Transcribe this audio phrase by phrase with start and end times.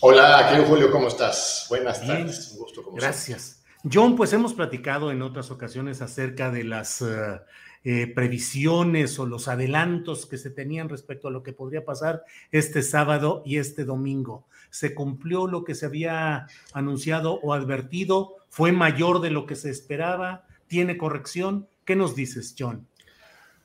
[0.00, 1.66] Hola, querido Julio, ¿cómo estás?
[1.70, 2.82] Buenas tardes, un gusto.
[2.82, 3.64] Como Gracias.
[3.90, 7.40] John, pues hemos platicado en otras ocasiones acerca de las uh,
[7.82, 12.82] eh, previsiones o los adelantos que se tenían respecto a lo que podría pasar este
[12.82, 14.46] sábado y este domingo.
[14.68, 18.36] ¿Se cumplió lo que se había anunciado o advertido?
[18.50, 20.46] ¿Fue mayor de lo que se esperaba?
[20.66, 21.68] ¿Tiene corrección?
[21.86, 22.86] ¿Qué nos dices, John?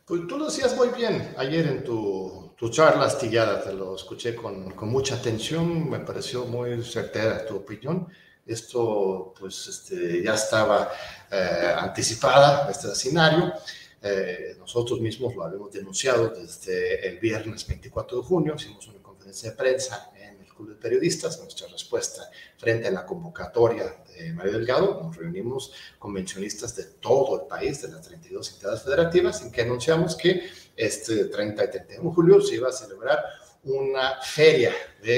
[0.05, 4.35] Pues tú lo decías muy bien ayer en tu, tu charla astillada, te lo escuché
[4.35, 8.07] con, con, mucha atención, me pareció muy certera tu opinión.
[8.45, 10.91] Esto pues este, ya estaba
[11.31, 13.51] eh, anticipada, este escenario.
[13.99, 19.49] Eh, nosotros mismos lo habíamos denunciado desde el viernes 24 de junio, hicimos una conferencia
[19.49, 24.53] de prensa en el Club de Periodistas, nuestra respuesta frente a la convocatoria de Mario
[24.53, 29.61] Delgado, nos reunimos convencionistas de todo el país, de las 32 entidades federativas, en que
[29.61, 33.23] anunciamos que este 30 y 31 de julio se iba a celebrar
[33.63, 35.17] una feria de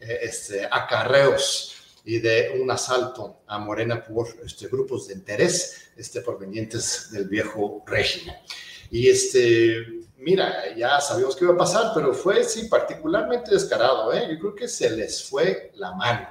[0.00, 1.74] eh, este, acarreos
[2.04, 7.82] y de un asalto a Morena por este, grupos de interés este, provenientes del viejo
[7.86, 8.34] régimen.
[8.90, 14.28] Y este, mira, ya sabíamos que iba a pasar, pero fue, sí, particularmente descarado, ¿eh?
[14.30, 16.28] Yo creo que se les fue la mano.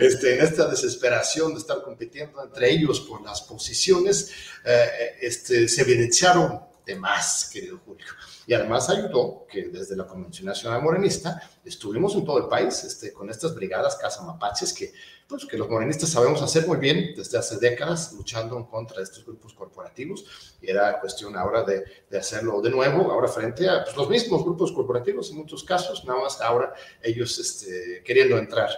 [0.00, 4.30] Este, en esta desesperación de estar compitiendo entre ellos por las posiciones,
[4.64, 8.06] eh, este, se evidenciaron de más, querido Julio.
[8.46, 13.12] Y además ayudó que desde la Convención Nacional Morenista estuvimos en todo el país este,
[13.12, 14.92] con estas brigadas mapaches que,
[15.28, 19.04] pues, que los morenistas sabemos hacer muy bien desde hace décadas, luchando en contra de
[19.04, 20.24] estos grupos corporativos.
[20.60, 24.42] Y era cuestión ahora de, de hacerlo de nuevo, ahora frente a pues, los mismos
[24.44, 28.70] grupos corporativos en muchos casos, nada más ahora ellos este, queriendo entrar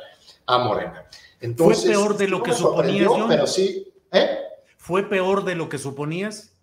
[0.47, 1.09] a Morena.
[1.41, 3.29] Entonces, ¿Fue peor de lo que suponías, John?
[3.29, 4.39] Pero sí, ¿eh?
[4.77, 6.54] ¿Fue peor de lo que suponías?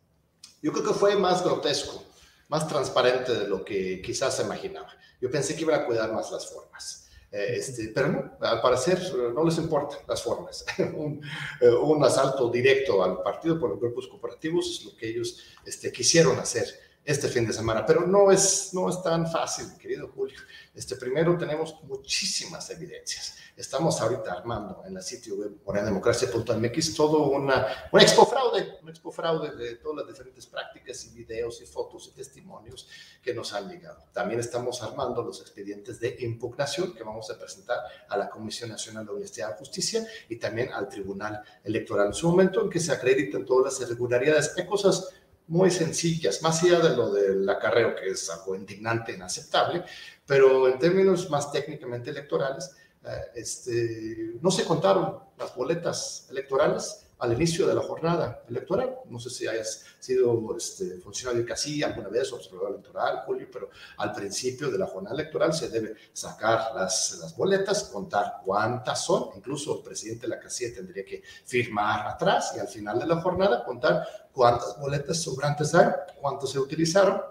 [0.61, 2.03] Yo creo que fue más grotesco
[2.51, 4.89] más transparente de lo que quizás se imaginaba.
[5.21, 7.07] Yo pensé que iban a cuidar más las formas.
[7.31, 8.99] Eh, este, pero no, al parecer
[9.33, 10.65] no les importan las formas.
[10.79, 11.21] un,
[11.61, 15.93] eh, un, asalto directo al partido por los grupos cooperativos es lo que ellos este,
[15.93, 16.65] quisieron hacer
[17.03, 20.39] este fin de semana, pero no es, no es tan fácil, querido Julio.
[20.73, 23.35] Este, primero tenemos muchísimas evidencias.
[23.57, 29.11] Estamos ahorita armando en la sitio web morenademocracia.mx todo una, una expo fraude, una expo
[29.11, 32.87] fraude de todas las diferentes prácticas y videos y fotos y testimonios
[33.21, 34.05] que nos han llegado.
[34.13, 39.05] También estamos armando los expedientes de impugnación que vamos a presentar a la Comisión Nacional
[39.05, 42.91] de Honestidad y Justicia y también al Tribunal Electoral en su momento en que se
[42.93, 44.53] acrediten todas las irregularidades.
[44.57, 45.09] Hay cosas
[45.51, 49.83] muy sencillas, más allá de lo del acarreo, que es algo indignante, inaceptable,
[50.25, 52.73] pero en términos más técnicamente electorales,
[53.03, 58.97] eh, este, no se contaron las boletas electorales al inicio de la jornada electoral.
[59.05, 63.69] No sé si hayas sido este, funcionario de casilla alguna vez, observador electoral, Julio, pero
[63.97, 69.77] al principio de la jornada electoral se debe sacar las, boletas, contar cuántas son, incluso
[69.77, 73.63] el presidente de la casilla tendría que firmar atrás y al final de la jornada
[73.63, 77.21] contar cuántas boletas sobrantes hay, cuántas se utilizaron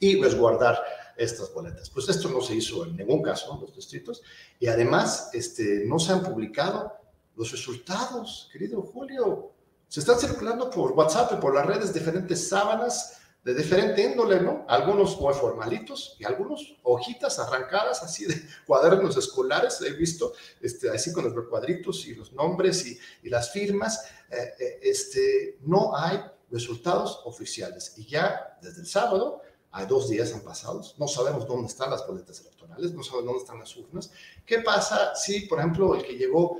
[0.00, 0.82] y resguardar
[1.16, 1.88] estas boletas.
[1.88, 4.22] Pues esto no se hizo en ningún caso en los distritos
[4.58, 6.99] y además este, no se han publicado
[7.40, 9.52] los resultados, querido Julio.
[9.88, 14.66] Se están circulando por WhatsApp y por las redes diferentes sábanas de diferente índole, ¿no?
[14.68, 18.34] Algunos muy formalitos y algunos hojitas arrancadas así de
[18.66, 24.04] cuadernos escolares, he visto, este, así con los cuadritos y los nombres y, las firmas.
[24.28, 26.20] Eh, eh, este, no hay
[26.50, 29.40] resultados oficiales y ya desde el sábado
[29.72, 33.40] Hay dos días han pasado, no sabemos dónde están las boletas electorales, no sabemos dónde
[33.40, 34.10] están las urnas.
[34.44, 36.58] ¿Qué pasa si, por ejemplo, el que llegó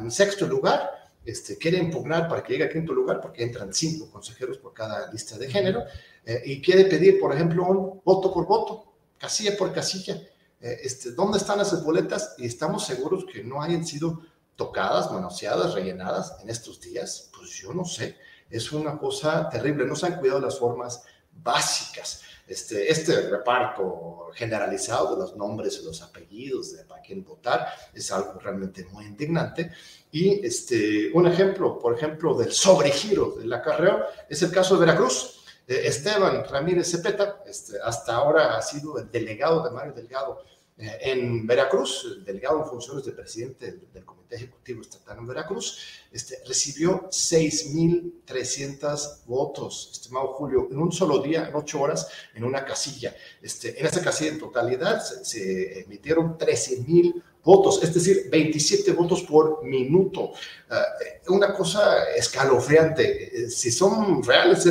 [0.00, 4.10] en sexto lugar este, quiere impugnar para que llegue a quinto lugar, porque entran cinco
[4.10, 5.84] consejeros por cada lista de género,
[6.24, 10.14] eh, y quiere pedir, por ejemplo, un voto por voto, casilla por casilla?
[10.58, 12.34] Eh, este, ¿Dónde están esas boletas?
[12.38, 14.22] Y estamos seguros que no hayan sido
[14.56, 17.30] tocadas, manoseadas, rellenadas en estos días.
[17.36, 18.16] Pues yo no sé,
[18.48, 22.22] es una cosa terrible, no se han cuidado las formas básicas.
[22.48, 28.10] Este, este reparto generalizado de los nombres y los apellidos de para quién votar es
[28.10, 29.70] algo realmente muy indignante.
[30.10, 35.34] Y este, un ejemplo, por ejemplo, del sobregiro del acarreo es el caso de Veracruz.
[35.66, 40.42] Esteban Ramírez Cepeta, este, hasta ahora ha sido el delegado de Mario Delgado
[40.78, 45.80] en Veracruz, el delegado en funciones de presidente del, Comité Ejecutivo Estatal en Veracruz,
[46.12, 52.64] este, recibió 6.300 votos, estimado Julio, en un solo día, en ocho horas, en una
[52.64, 53.16] casilla.
[53.42, 59.64] Este, en esa casilla en totalidad se, emitieron 13.000 votos, es decir, 27 votos por
[59.64, 60.32] minuto.
[60.70, 63.04] Uh, una cosa escalofriante.
[63.44, 64.66] Eh, si son reales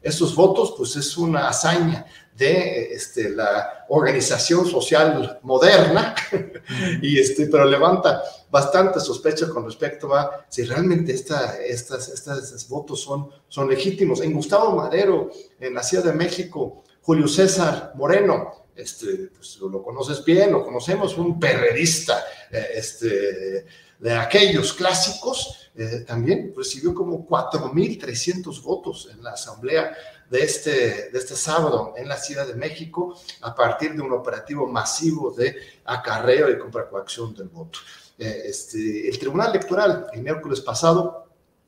[0.00, 2.06] esos votos, pues es una hazaña
[2.36, 6.14] de este, la organización social moderna,
[7.02, 13.00] y este, pero levanta bastante sospecha con respecto a si realmente esta, estas, estas votos
[13.00, 14.20] son, son legítimos.
[14.20, 20.24] En Gustavo Madero, en la Ciudad de México, Julio César Moreno, este, pues lo conoces
[20.24, 23.66] bien, lo conocemos, un perredista eh, este,
[23.98, 29.92] de aquellos clásicos, eh, también recibió como 4.300 votos en la Asamblea
[30.30, 34.66] de este, de este sábado en la Ciudad de México a partir de un operativo
[34.66, 37.80] masivo de acarreo y compra coacción del voto.
[38.18, 41.23] Eh, este, el Tribunal Electoral el miércoles pasado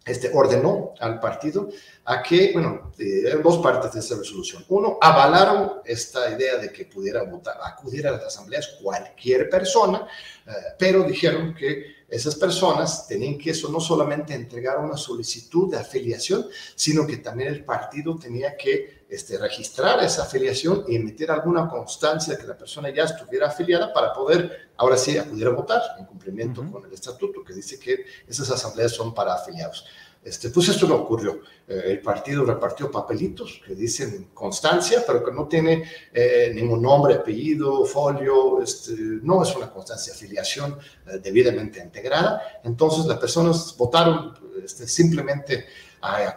[0.06, 1.68] este, ordenó al partido
[2.04, 4.64] a que, bueno, eh, dos partes de esa resolución.
[4.68, 10.06] Uno, avalaron esta idea de que pudiera votar, acudir a las asambleas cualquier persona,
[10.46, 15.78] eh, pero dijeron que esas personas tenían que eso no solamente entregar una solicitud de
[15.78, 21.68] afiliación, sino que también el partido tenía que este, registrar esa afiliación y emitir alguna
[21.68, 25.80] constancia de que la persona ya estuviera afiliada para poder, ahora sí, acudir a votar
[25.98, 29.84] en cumplimiento con el estatuto que dice que esas asambleas son para afiliados.
[30.26, 31.40] Este, pues esto no ocurrió.
[31.68, 37.14] Eh, el partido repartió papelitos que dicen constancia, pero que no tiene eh, ningún nombre,
[37.14, 38.92] apellido, folio, este,
[39.22, 40.76] no es una constancia de afiliación
[41.06, 42.60] eh, debidamente integrada.
[42.64, 45.66] Entonces las personas votaron este, simplemente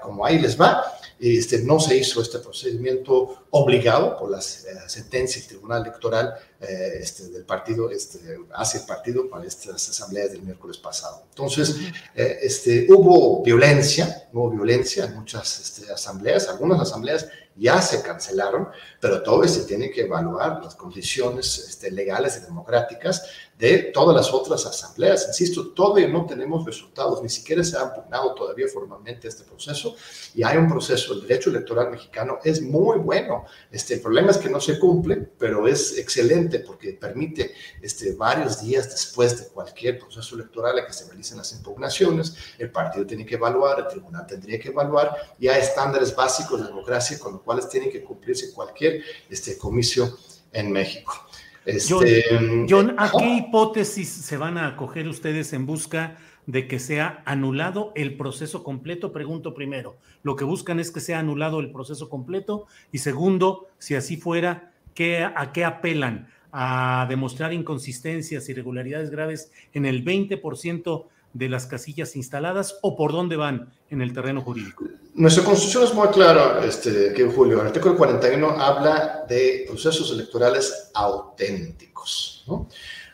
[0.02, 0.84] como ahí les va.
[1.20, 7.30] Este, no se hizo este procedimiento obligado por la sentencia del Tribunal Electoral eh, este,
[7.30, 8.20] del partido, este,
[8.54, 11.24] hacia el partido para estas asambleas del miércoles pasado.
[11.30, 11.76] Entonces,
[12.16, 17.28] eh, este, hubo violencia, hubo violencia en muchas este, asambleas, algunas asambleas
[17.60, 18.70] ya se cancelaron,
[19.00, 23.26] pero todavía se tiene que evaluar las condiciones este, legales y democráticas
[23.58, 25.28] de todas las otras asambleas.
[25.28, 29.96] Insisto, todavía no tenemos resultados, ni siquiera se ha impugnado todavía formalmente este proceso
[30.34, 33.39] y hay un proceso, el derecho electoral mexicano es muy bueno.
[33.72, 38.62] Este, el problema es que no se cumple, pero es excelente porque permite este, varios
[38.62, 43.26] días después de cualquier proceso electoral a que se realicen las impugnaciones, el partido tiene
[43.26, 47.42] que evaluar, el tribunal tendría que evaluar y hay estándares básicos de democracia con los
[47.42, 50.18] cuales tiene que cumplirse cualquier este, comicio
[50.52, 51.14] en México.
[51.66, 52.24] Este,
[52.68, 57.92] John, ¿a qué hipótesis se van a acoger ustedes en busca de que sea anulado
[57.96, 59.12] el proceso completo?
[59.12, 63.96] Pregunto primero, lo que buscan es que sea anulado el proceso completo y segundo, si
[63.96, 66.30] así fuera, ¿qué, ¿a qué apelan?
[66.52, 73.36] ¿A demostrar inconsistencias, irregularidades graves en el 20% de las casillas instaladas o por dónde
[73.36, 74.86] van en el terreno jurídico?
[75.14, 77.62] Nuestra constitución es muy clara, este, que Julio.
[77.62, 82.44] El artículo 41 habla de procesos electorales auténticos.
[82.48, 82.68] ¿no?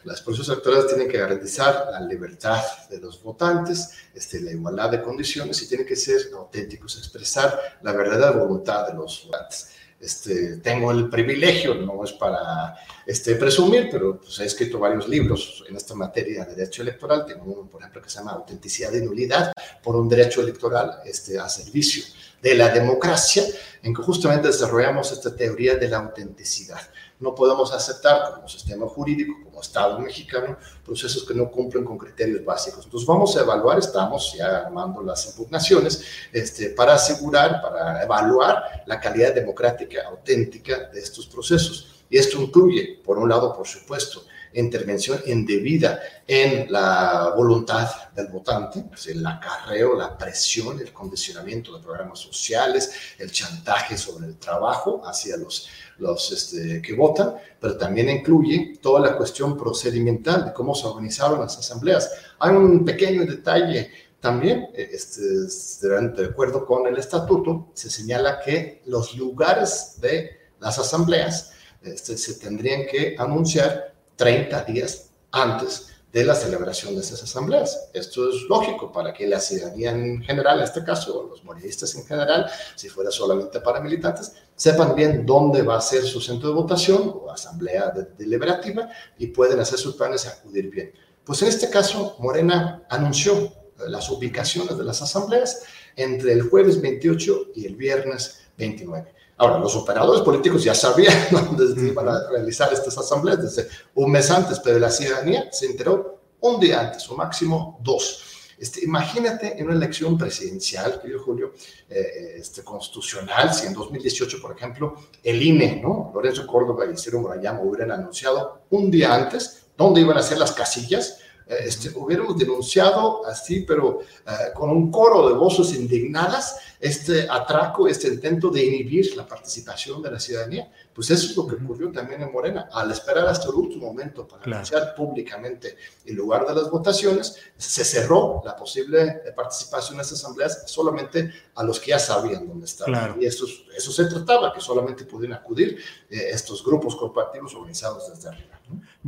[0.06, 5.02] Los procesos electorales tienen que garantizar la libertad de los votantes, este, la igualdad de
[5.02, 9.70] condiciones y tienen que ser auténticos, expresar la verdadera voluntad de los votantes.
[10.00, 12.76] Este, tengo el privilegio, no es para
[13.08, 17.26] este, presumir, pero pues, he escrito varios libros en esta materia de derecho electoral.
[17.26, 21.40] Tengo uno, por ejemplo, que se llama Autenticidad y Nulidad por un derecho electoral este,
[21.40, 22.04] a servicio
[22.40, 23.44] de la democracia,
[23.82, 26.82] en que justamente desarrollamos esta teoría de la autenticidad.
[27.20, 32.44] No podemos aceptar como sistema jurídico, como Estado mexicano, procesos que no cumplen con criterios
[32.44, 32.86] básicos.
[32.86, 39.00] Entonces vamos a evaluar, estamos ya armando las impugnaciones este, para asegurar, para evaluar la
[39.00, 42.05] calidad democrática auténtica de estos procesos.
[42.16, 48.86] Y esto incluye, por un lado, por supuesto, intervención indebida en la voluntad del votante,
[49.08, 55.36] el acarreo, la presión, el condicionamiento de programas sociales, el chantaje sobre el trabajo hacia
[55.36, 55.68] los,
[55.98, 61.42] los este, que votan, pero también incluye toda la cuestión procedimental de cómo se organizaron
[61.42, 62.10] las asambleas.
[62.40, 63.92] Hay un pequeño detalle
[64.22, 71.52] también, este, de acuerdo con el estatuto, se señala que los lugares de las asambleas
[71.86, 77.90] este, se tendrían que anunciar 30 días antes de la celebración de esas asambleas.
[77.94, 81.94] Esto es lógico para que la ciudadanía en general, en este caso, o los morenistas
[81.96, 86.48] en general, si fuera solamente para militantes, sepan bien dónde va a ser su centro
[86.48, 90.94] de votación o asamblea deliberativa y pueden hacer sus planes y acudir bien.
[91.26, 93.52] Pues en este caso, Morena anunció
[93.90, 95.64] las ubicaciones de las asambleas
[95.98, 99.15] entre el jueves 28 y el viernes 29.
[99.38, 104.30] Ahora, los operadores políticos ya sabían dónde iban a realizar estas asambleas desde un mes
[104.32, 108.22] antes, pero la ciudadanía se enteró un día antes, o máximo dos.
[108.58, 111.54] Este, imagínate en una elección presidencial, querido Julio,
[111.90, 116.12] eh, este, constitucional, si en 2018, por ejemplo, el INE, ¿no?
[116.14, 120.54] Lorenzo Córdoba y Ciro Murayama hubieran anunciado un día antes dónde iban a ser las
[120.54, 127.88] casillas, este, hubiéramos denunciado así, pero eh, con un coro de voces indignadas, este atraco,
[127.88, 130.72] este intento de inhibir la participación de la ciudadanía.
[130.94, 132.70] Pues eso es lo que ocurrió también en Morena.
[132.72, 137.84] Al esperar hasta el último momento para anunciar públicamente el lugar de las votaciones, se
[137.84, 143.20] cerró la posible participación en esas asambleas solamente a los que ya sabían dónde estaban.
[143.20, 148.30] Y eso, eso se trataba, que solamente pudieran acudir eh, estos grupos corporativos organizados desde
[148.30, 148.62] arriba.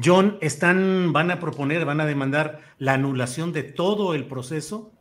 [0.04, 4.97] John, ¿están, van a proponer, van a demandar la anulación de todo el proceso?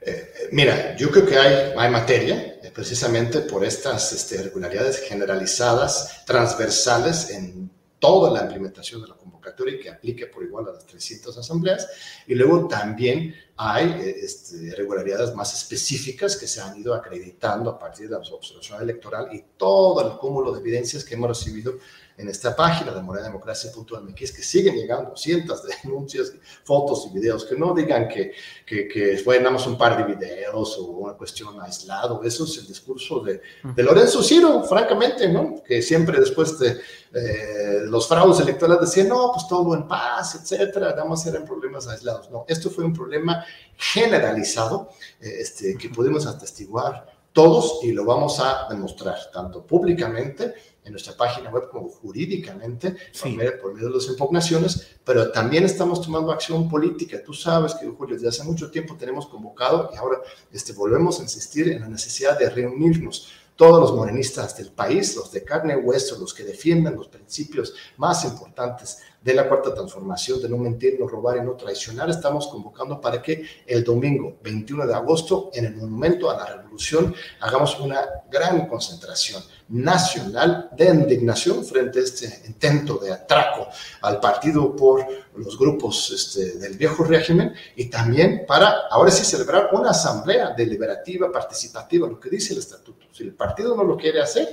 [0.00, 6.24] Eh, mira, yo creo que hay, hay materia, eh, precisamente por estas este, irregularidades generalizadas,
[6.24, 10.86] transversales en toda la implementación de la convocatoria y que aplique por igual a las
[10.86, 11.86] 300 asambleas.
[12.26, 17.78] Y luego también hay eh, este, irregularidades más específicas que se han ido acreditando a
[17.78, 21.74] partir de la observación electoral y todo el cúmulo de evidencias que hemos recibido
[22.20, 26.32] en esta página de morenademocracia.mx que siguen llegando cientos de denuncias,
[26.64, 28.32] fotos y videos, que no digan que,
[28.66, 32.58] que, que fue nada más un par de videos o una cuestión aislada, eso es
[32.58, 33.40] el discurso de,
[33.74, 35.62] de Lorenzo Ciro, francamente, ¿no?
[35.66, 36.78] Que siempre después de
[37.12, 41.88] eh, los fraudes electorales decían, no, pues todo en paz, etcétera, nada más eran problemas
[41.88, 42.30] aislados.
[42.30, 43.44] No, esto fue un problema
[43.76, 50.92] generalizado eh, este, que pudimos atestiguar todos y lo vamos a demostrar tanto públicamente en
[50.92, 53.30] nuestra página web como jurídicamente por,
[53.74, 57.22] medio, de las impugnaciones, pero también estamos tomando acción política.
[57.24, 60.18] Tú sabes que, Julio, desde hace mucho tiempo tenemos convocado y ahora
[60.50, 65.30] este, volvemos a insistir en la necesidad de reunirnos todos los morenistas del país, los
[65.32, 70.40] de carne y hueso, los que defienden los principios más importantes de la cuarta transformación,
[70.40, 74.86] de no mentir, no robar y no traicionar, estamos convocando para que el domingo 21
[74.86, 81.64] de agosto, en el Monumento a la Revolución, hagamos una gran concentración nacional de indignación
[81.64, 83.68] frente a este intento de atraco
[84.02, 89.68] al partido por los grupos este, del viejo régimen y también para ahora sí celebrar
[89.72, 93.06] una asamblea deliberativa, participativa, lo que dice el estatuto.
[93.12, 94.48] Si el partido no lo quiere hacer,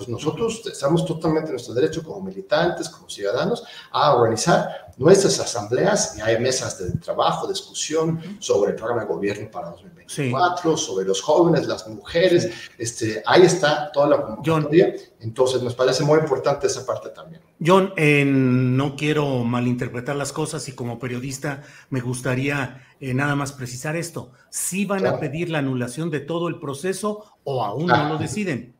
[0.00, 6.16] pues nosotros estamos totalmente en nuestro derecho como militantes, como ciudadanos, a organizar nuestras asambleas.
[6.16, 11.20] Y hay mesas de trabajo, discusión sobre el programa de gobierno para 2024, sobre los
[11.20, 16.86] jóvenes, las mujeres, este, ahí está toda la convocatoria, entonces nos parece muy importante esa
[16.86, 17.42] parte también.
[17.62, 23.96] John, no quiero malinterpretar las cosas y como periodista me gustaría eh, nada más precisar
[23.96, 28.16] esto, si van a pedir la anulación de todo el proceso o aún no lo
[28.16, 28.79] deciden?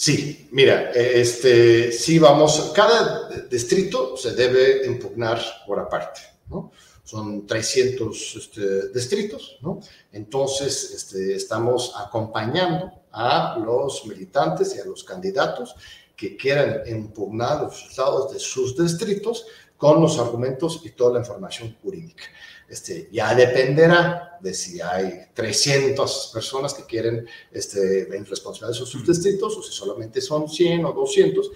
[0.00, 6.72] Sí, mira, este, sí vamos, cada distrito se debe impugnar por aparte, ¿no?
[7.04, 9.78] Son 300 este, distritos, ¿no?
[10.10, 15.74] Entonces, este, estamos acompañando a los militantes y a los candidatos
[16.16, 19.44] que quieran impugnar los resultados de sus distritos
[19.76, 22.24] con los argumentos y toda la información jurídica.
[22.70, 29.04] Este, ya dependerá de si hay 300 personas que quieren este, en responsabilidad de sus
[29.04, 31.50] distritos o si solamente son 100 o 200,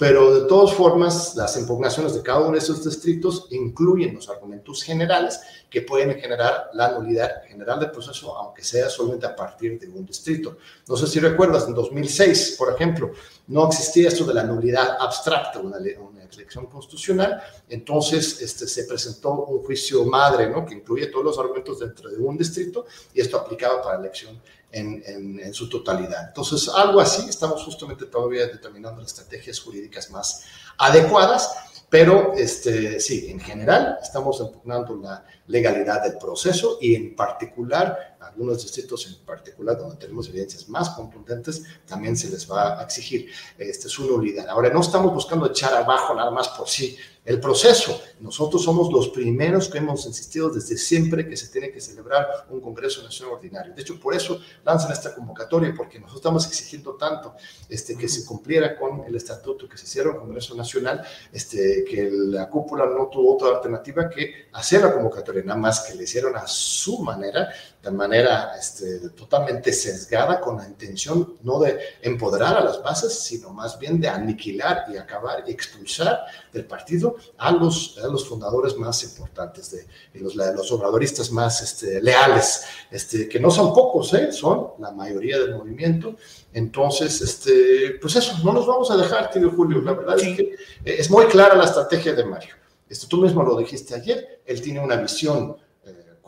[0.00, 4.82] pero de todas formas, las impugnaciones de cada uno de esos distritos incluyen los argumentos
[4.82, 5.38] generales
[5.68, 10.06] que pueden generar la nulidad general del proceso, aunque sea solamente a partir de un
[10.06, 10.56] distrito.
[10.88, 13.12] No sé si recuerdas, en 2006, por ejemplo,
[13.48, 17.38] no existía esto de la nulidad abstracta, una, una elección constitucional,
[17.68, 20.64] entonces este, se presentó un juicio madre, ¿no?
[20.64, 24.40] que incluye todos los argumentos dentro de un distrito, y esto aplicaba para la elección
[24.72, 26.28] en, su totalidad.
[26.28, 30.44] Entonces, algo así, estamos justamente todavía determinando las estrategias jurídicas más
[30.78, 31.50] adecuadas,
[31.88, 38.62] pero este, sí, en general estamos impugnando la legalidad del proceso y en particular, algunos
[38.62, 43.88] distritos en particular donde tenemos evidencias más contundentes, también se les va a exigir este,
[43.88, 44.48] su nulidad.
[44.48, 48.00] Ahora, no estamos buscando echar abajo nada más por sí el proceso.
[48.20, 52.60] Nosotros somos los primeros que hemos insistido desde siempre que se tiene que celebrar un
[52.60, 53.74] Congreso Nacional Ordinario.
[53.74, 57.34] De hecho, por eso lanzan esta convocatoria, porque nosotros estamos exigiendo tanto
[57.68, 62.10] este, que se cumpliera con el estatuto, que se hiciera un Congreso Nacional, este, que
[62.10, 66.34] la cúpula no tuvo otra alternativa que hacer la convocatoria, nada más que le hicieron
[66.36, 67.50] a su manera,
[67.82, 73.50] de manera este, totalmente sesgada, con la intención no de empoderar a las bases, sino
[73.50, 76.20] más bien de aniquilar y acabar y expulsar
[76.52, 82.02] del partido a los, a los fundadores más importantes, de, los, los obradoristas más este,
[82.02, 84.32] leales, este, que no son pocos, ¿eh?
[84.32, 86.16] son la mayoría del movimiento.
[86.52, 89.80] Entonces, este, pues eso, no nos vamos a dejar, tío Julio.
[89.82, 92.54] La verdad es que es muy clara la estrategia de Mario.
[92.88, 95.56] Este, tú mismo lo dijiste ayer, él tiene una visión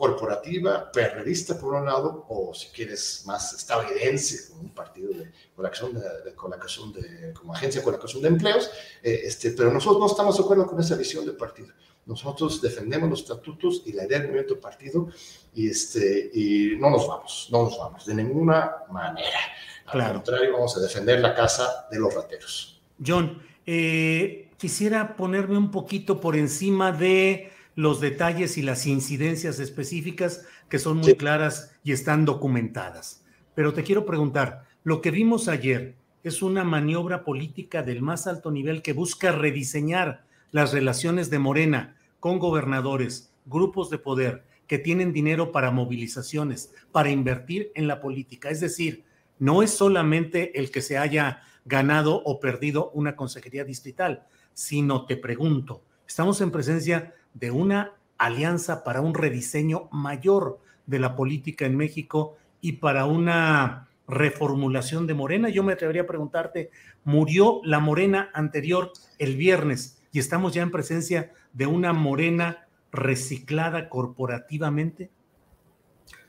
[0.03, 5.93] corporativa, perredista por un lado, o si quieres más estadounidense, como un partido de colaboración,
[5.93, 8.69] de, colaboración de, como agencia de colaboración de empleos,
[9.01, 11.69] eh, este, pero nosotros no estamos de acuerdo con esa visión de partido.
[12.05, 15.07] Nosotros defendemos los estatutos y la idea del movimiento partido
[15.55, 19.39] y, este, y no nos vamos, no nos vamos, de ninguna manera.
[19.85, 22.81] Al contrario, vamos a defender la casa de los rateros.
[23.05, 30.45] John, eh, quisiera ponerme un poquito por encima de los detalles y las incidencias específicas
[30.69, 33.23] que son muy claras y están documentadas.
[33.55, 38.51] Pero te quiero preguntar, lo que vimos ayer es una maniobra política del más alto
[38.51, 45.11] nivel que busca rediseñar las relaciones de Morena con gobernadores, grupos de poder que tienen
[45.11, 48.49] dinero para movilizaciones, para invertir en la política.
[48.49, 49.03] Es decir,
[49.39, 55.17] no es solamente el que se haya ganado o perdido una consejería distrital, sino te
[55.17, 61.77] pregunto, estamos en presencia de una alianza para un rediseño mayor de la política en
[61.77, 65.49] México y para una reformulación de Morena.
[65.49, 66.69] Yo me atrevería a preguntarte,
[67.03, 73.89] ¿murió la Morena anterior el viernes y estamos ya en presencia de una Morena reciclada
[73.89, 75.09] corporativamente?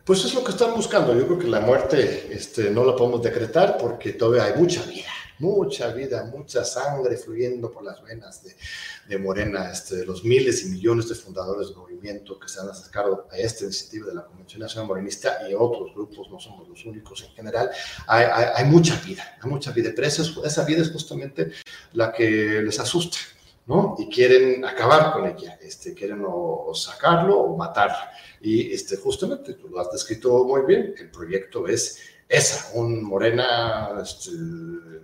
[0.04, 1.18] Pues es lo que están buscando.
[1.18, 5.08] Yo creo que la muerte este, no la podemos decretar porque todavía hay mucha vida
[5.44, 11.08] mucha vida, mucha sangre fluyendo por las venas de, Morena, este, los miles y millones
[11.08, 14.88] de fundadores del movimiento que se han acercado a esta iniciativa de la Convención Nacional
[14.88, 17.70] Morenista y otros grupos, no somos los únicos en general,
[18.06, 21.52] hay, mucha vida, hay mucha vida, pero esa, esa vida es justamente
[21.92, 23.18] la que les asusta.
[23.66, 23.94] ¿no?
[23.98, 27.96] Y quieren acabar con ella, este, quieren o, sacarlo o matarlo.
[28.40, 33.90] Y este, justamente, tú lo has descrito muy bien, el proyecto es esa, un Morena
[34.02, 34.30] este,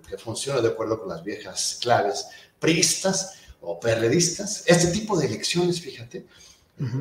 [0.09, 2.27] que funciona de acuerdo con las viejas claves
[2.59, 4.65] priistas o perredistas.
[4.67, 6.27] Este tipo de elecciones, fíjate,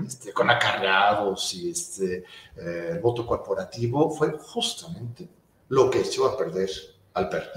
[0.06, 2.26] este, con acarreados y este,
[2.58, 5.28] eh, el voto corporativo, fue justamente
[5.70, 6.70] lo que echó a perder
[7.14, 7.52] al PER.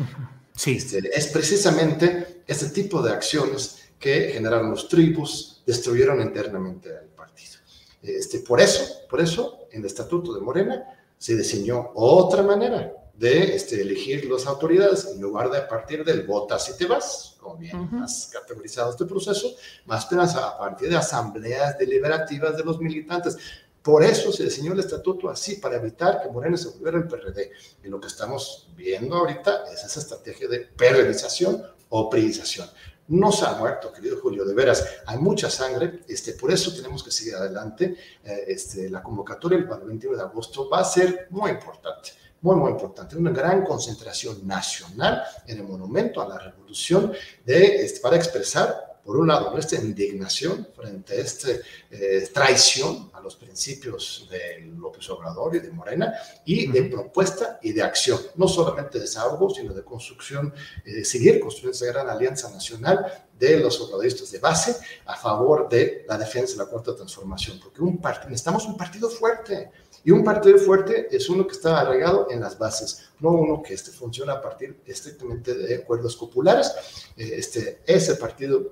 [0.55, 0.77] Sí.
[0.77, 7.59] Este, es precisamente este tipo de acciones que generaron los tribus, destruyeron internamente al partido.
[8.03, 10.85] Este, por eso, por eso, en el estatuto de Morena
[11.23, 16.27] se diseñó otra manera de este, elegir las autoridades en lugar de a partir del
[16.27, 19.55] votas y te vas, como bien más categorizado este proceso,
[19.85, 23.37] más apenas a partir de asambleas deliberativas de los militantes.
[23.83, 27.53] Por eso se diseñó el estatuto así, para evitar que Morena se volviera el PRD.
[27.85, 32.69] Y lo que estamos viendo ahorita es esa estrategia de perredización o priorización
[33.13, 37.03] no se ha muerto, querido Julio, de veras, hay mucha sangre, este, por eso tenemos
[37.03, 37.95] que seguir adelante.
[38.25, 42.71] Eh, este, la convocatoria el 21 de agosto va a ser muy importante, muy, muy
[42.71, 47.13] importante, una gran concentración nacional en el monumento a la revolución
[47.45, 51.49] de, este, para expresar por un lado, nuestra indignación frente a esta
[51.91, 57.73] eh, traición a los principios de López Obrador y de Morena, y de propuesta y
[57.73, 62.51] de acción, no solamente de desahogo, sino de construcción, eh, seguir construyendo esa gran alianza
[62.51, 67.59] nacional de los obradoristas de base a favor de la defensa de la cuarta transformación,
[67.61, 69.71] porque un necesitamos un partido fuerte,
[70.05, 73.75] y un partido fuerte es uno que está arraigado en las bases, no uno que
[73.75, 76.73] este, funciona a partir estrictamente de acuerdos populares.
[77.17, 78.71] Eh, este, ese partido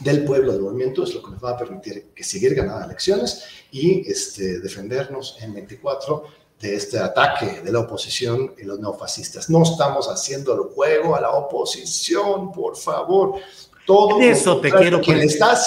[0.00, 3.44] del pueblo del movimiento es lo que nos va a permitir que seguir ganando elecciones
[3.70, 6.24] y este, defendernos en 24
[6.60, 9.50] de este ataque de la oposición y los neofascistas.
[9.50, 13.40] No estamos haciendo el juego a la oposición, por favor.
[13.86, 15.58] Todo eso te quiero quien está,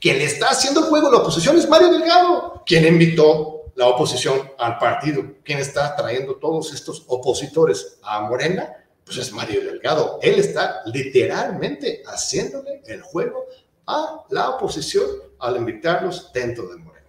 [0.00, 3.88] quien le está haciendo el juego a la oposición es Mario Delgado, quien invitó la
[3.88, 8.72] oposición al partido, quien está trayendo todos estos opositores a Morena,
[9.04, 10.18] pues es Mario Delgado.
[10.22, 13.46] Él está literalmente haciéndole el juego
[13.86, 15.06] a la oposición
[15.38, 17.06] al invitarlos dentro de Morena.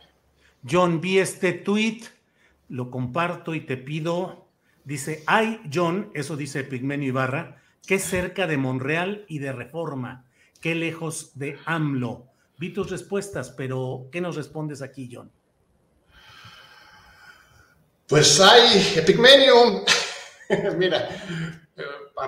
[0.70, 2.02] John, vi este tweet,
[2.70, 4.48] lo comparto y te pido,
[4.84, 10.26] dice, hay John, eso dice Pigmenio Ibarra, que cerca de Monreal y de Reforma,
[10.62, 12.28] qué lejos de AMLO.
[12.58, 15.32] Vi tus respuestas, pero ¿qué nos respondes aquí, John?
[18.08, 19.84] Pues hay, Epigmenio,
[20.78, 21.10] mira,
[21.76, 21.84] eh,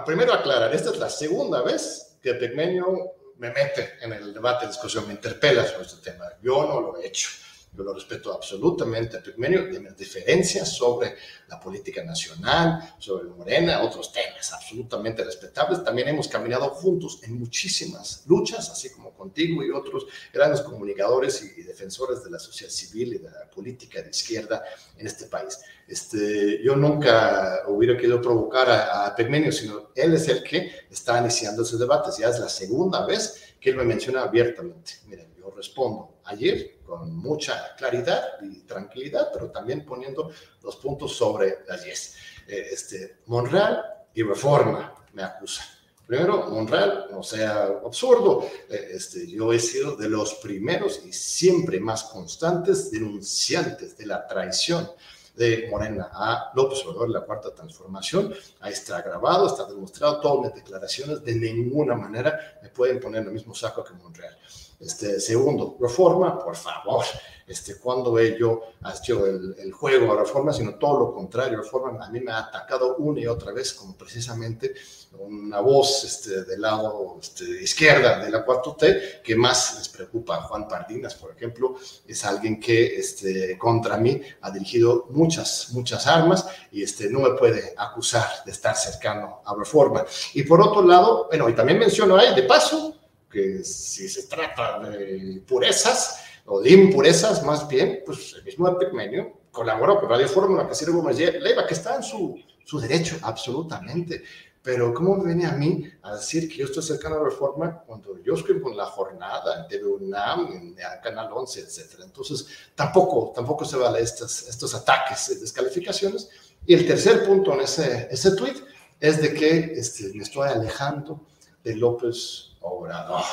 [0.06, 5.08] primero aclarar, esta es la segunda vez que Epigmenio me mete en el debate, discusión,
[5.08, 6.26] me interpela sobre este tema.
[6.42, 7.30] Yo no lo he hecho.
[7.72, 11.16] Yo lo respeto absolutamente a Pigmenio, de mis diferencias sobre
[11.48, 15.84] la política nacional, sobre Morena, otros temas absolutamente respetables.
[15.84, 21.60] También hemos caminado juntos en muchísimas luchas, así como contigo y otros grandes comunicadores y,
[21.70, 24.64] defensores de la sociedad civil y de la política de izquierda
[24.98, 25.60] en este país.
[25.88, 31.20] Este, yo nunca hubiera querido provocar a, a Pigmenio, sino él es el que está
[31.20, 32.18] iniciando esos debates.
[32.18, 34.94] Ya es la segunda vez que él me menciona abiertamente.
[35.08, 41.60] Miren, yo respondo ayer con mucha claridad y tranquilidad, pero también poniendo los puntos sobre
[41.68, 42.16] las 10.
[42.48, 45.66] Eh, este, Monreal y Reforma me acusan.
[46.08, 51.80] Primero, Monreal, no sea absurdo, eh, este, yo he sido de los primeros y siempre
[51.80, 54.90] más constantes denunciantes de la traición
[55.36, 58.34] de Morena a López Obrador, la cuarta transformación.
[58.60, 63.28] Ahí está grabado, está demostrado, todas mis declaraciones de ninguna manera me pueden poner en
[63.28, 64.38] el mismo saco que Monreal.
[64.80, 67.04] Este, segundo, reforma, por favor.
[67.46, 68.62] Este, cuando yo
[68.94, 71.58] hecho el, el, juego a reforma, sino todo lo contrario.
[71.58, 74.74] Reforma a mí me ha atacado una y otra vez como precisamente
[75.18, 80.42] una voz este, del lado este, izquierda de la 4T que más les preocupa.
[80.44, 81.76] Juan Pardinas, por ejemplo,
[82.08, 87.32] es alguien que este, contra mí ha dirigido muchas, muchas armas y este, no me
[87.32, 90.06] puede acusar de estar cercano a reforma.
[90.34, 92.96] Y por otro lado, bueno, y también menciono ahí, de paso,
[93.30, 99.40] que si se trata de purezas o de impurezas, más bien, pues el mismo Epigmenio
[99.52, 104.24] colaboró con Radio Fórmula, sirve como Leiva, que está en su, su derecho, absolutamente.
[104.62, 107.82] Pero ¿cómo me viene a mí a decir que yo estoy cercano a la reforma
[107.86, 112.04] cuando yo escribo con La Jornada, en TV UNAM, en Canal 11, etcétera?
[112.04, 112.46] Entonces,
[112.76, 116.30] tampoco, tampoco se vale estos, estos ataques, descalificaciones.
[116.66, 118.56] Y el tercer punto en ese, ese tweet
[119.00, 121.22] es de que este, me estoy alejando
[121.64, 123.24] de López Obrador.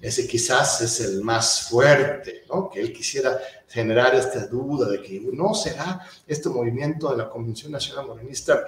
[0.00, 2.70] Ese quizás es el más fuerte, ¿no?
[2.70, 7.72] Que él quisiera generar esta duda de que no será este movimiento de la Convención
[7.72, 8.64] Nacional Morenista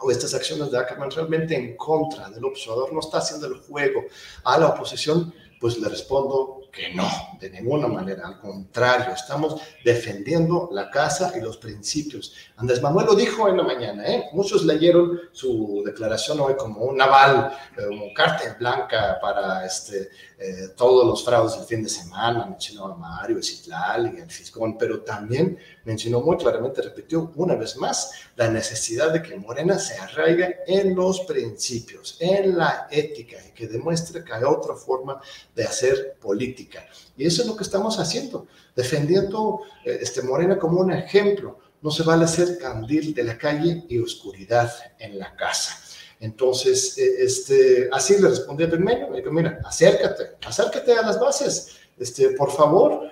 [0.00, 4.04] o estas acciones de Ackerman realmente en contra del observador, no está haciendo el juego
[4.44, 7.08] a la oposición, pues le respondo que no,
[7.40, 12.34] de ninguna manera, al contrario, estamos defendiendo la casa y los principios.
[12.56, 14.26] Andrés Manuel lo dijo en la mañana, ¿eh?
[14.32, 20.68] muchos leyeron su declaración hoy como un aval, eh, como carta blanca para este, eh,
[20.76, 25.00] todos los fraudes del fin de semana, mencionó a Mario, Citlal y el Fiscón, pero
[25.00, 25.58] también
[25.88, 30.94] mencionó muy claramente, repitió una vez más, la necesidad de que Morena se arraigue en
[30.94, 35.18] los principios, en la ética, y que demuestre que hay otra forma
[35.54, 36.86] de hacer política.
[37.16, 38.46] Y eso es lo que estamos haciendo,
[38.76, 41.58] defendiendo eh, este Morena como un ejemplo.
[41.80, 45.72] No se vale ser candil de la calle y oscuridad en la casa.
[46.20, 51.18] Entonces, eh, este, así le respondí a Bermejo, me dijo, mira, acércate, acércate a las
[51.18, 53.10] bases, este, por favor,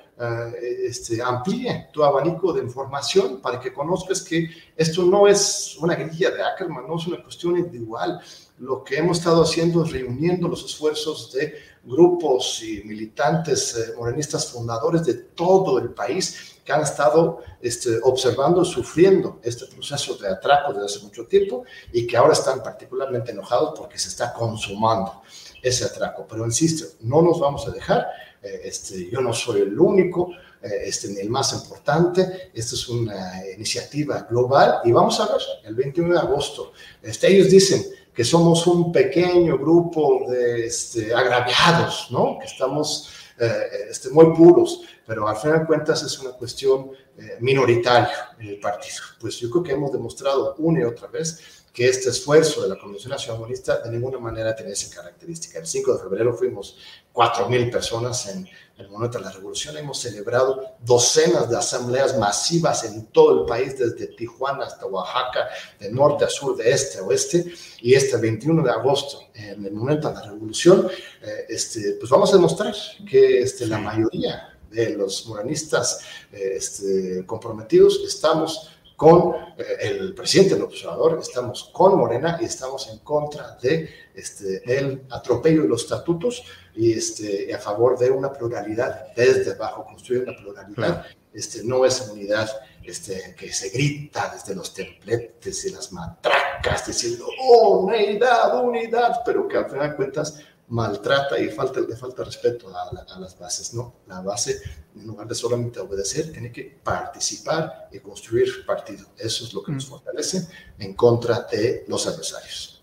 [0.83, 6.31] este, amplíe tu abanico de información para que conozcas que esto no es una grilla
[6.31, 8.21] de Ackerman, no es una cuestión individual.
[8.59, 14.51] Lo que hemos estado haciendo es reuniendo los esfuerzos de grupos y militantes eh, morenistas
[14.51, 20.73] fundadores de todo el país que han estado este, observando, sufriendo este proceso de atraco
[20.73, 25.23] desde hace mucho tiempo y que ahora están particularmente enojados porque se está consumando
[25.63, 26.27] ese atraco.
[26.29, 28.07] Pero insisto, no nos vamos a dejar.
[28.43, 30.31] Eh, este, yo no soy el único,
[30.63, 32.51] eh, este, ni el más importante.
[32.55, 36.73] Esta es una iniciativa global y vamos a ver el 21 de agosto.
[37.03, 42.39] Este, ellos dicen que somos un pequeño grupo de este, agraviados, ¿no?
[42.39, 47.37] que estamos eh, este, muy puros, pero al final de cuentas es una cuestión eh,
[47.41, 49.03] minoritaria en el partido.
[49.21, 51.39] Pues yo creo que hemos demostrado una y otra vez
[51.77, 55.59] que este esfuerzo de la Convención Nacional Comunista de ninguna manera tiene esa característica.
[55.59, 56.79] El 5 de febrero fuimos
[57.13, 59.77] 4.000 personas en el momento de la revolución.
[59.77, 65.93] Hemos celebrado docenas de asambleas masivas en todo el país, desde Tijuana hasta Oaxaca, de
[65.93, 67.45] norte a sur, de este a oeste.
[67.83, 70.89] Y este 21 de agosto, en el momento de la revolución,
[71.21, 72.75] eh, este, pues vamos a demostrar
[73.07, 76.01] que este, la mayoría de los moranistas
[76.33, 82.89] eh, este, comprometidos estamos con eh, el presidente del observador, estamos con Morena y estamos
[82.89, 88.33] en contra de este, el atropello de los estatutos y este, a favor de una
[88.33, 92.49] pluralidad desde abajo, construir una pluralidad, este, no es unidad
[92.83, 99.47] este, que se grita desde los templetes y las matracas diciendo oh, unidad, unidad, pero
[99.47, 103.97] que al final de cuentas maltrata y falta, le falta respeto a, las bases, ¿no?
[104.07, 104.61] La base,
[104.97, 109.07] en lugar de solamente obedecer, tiene que participar y construir partido.
[109.17, 109.91] Eso es lo que nos mm.
[109.91, 110.49] fortalece
[110.79, 112.83] en contra de los adversarios.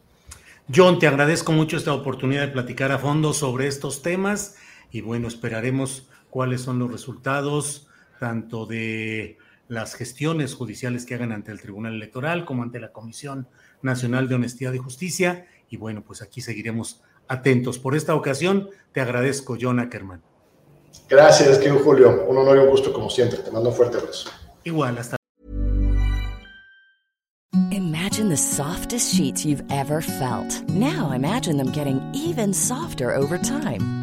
[0.73, 4.55] John, te agradezco mucho esta oportunidad de platicar a fondo sobre estos temas
[4.91, 7.87] y bueno, esperaremos cuáles son los resultados
[8.19, 13.47] tanto de las gestiones judiciales que hagan ante el Tribunal Electoral como ante la Comisión
[13.81, 15.47] Nacional de Honestidad y Justicia.
[15.69, 17.79] Y bueno, pues aquí seguiremos atentos.
[17.79, 20.21] Por esta ocasión, te agradezco, John Ackerman.
[21.09, 22.25] Gracias, querido Julio.
[22.27, 23.39] Un honor y un gusto como siempre.
[23.39, 24.29] Te mando un fuerte abrazo.
[24.63, 25.17] Igual, hasta
[27.71, 30.61] Imagine the softest sheets you've ever felt.
[30.69, 34.02] Now imagine them getting even softer over time.